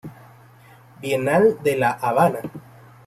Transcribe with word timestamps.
Bienal 0.99 1.59
de 1.61 1.75
La 1.77 1.91
Habana. 1.91 2.39